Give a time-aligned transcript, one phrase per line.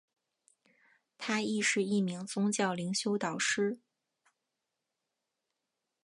[1.19, 3.77] 她亦是一名宗教灵修导师。